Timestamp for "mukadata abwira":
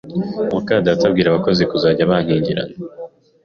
0.51-1.27